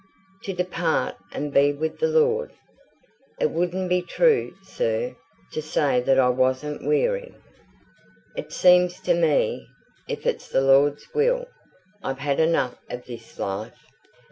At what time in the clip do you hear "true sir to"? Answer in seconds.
4.01-5.61